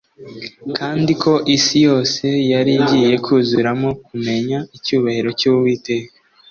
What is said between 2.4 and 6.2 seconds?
yari igiye kuzuramo kumenya icyubahiro cy'Uwiteka.